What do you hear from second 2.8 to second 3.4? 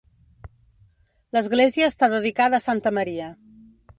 Maria.